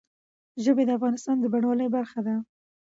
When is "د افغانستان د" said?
0.85-1.45